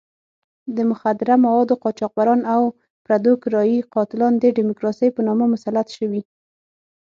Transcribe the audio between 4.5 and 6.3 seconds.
ډیموکراسۍ په نامه مسلط شوي.